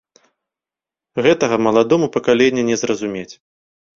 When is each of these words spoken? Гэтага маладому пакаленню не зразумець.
Гэтага 1.27 1.55
маладому 1.67 2.07
пакаленню 2.15 2.63
не 2.69 2.79
зразумець. 2.83 3.29